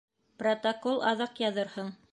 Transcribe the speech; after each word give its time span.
Протокол 0.43 1.05
аҙаҡ 1.11 1.47
яҙырһың. 1.47 1.97